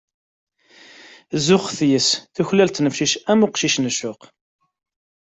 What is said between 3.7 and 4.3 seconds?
n ccuq.